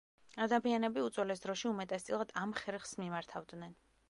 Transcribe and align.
ადამიანები 0.45 1.03
უძველეს 1.09 1.45
დროში 1.45 1.69
უმეტესწილად 1.75 2.35
ამ 2.45 2.57
ხერხს 2.63 2.97
მიმართავდნენ. 3.05 3.83